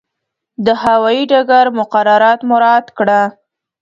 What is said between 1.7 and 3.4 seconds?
مقررات مراعات کړه.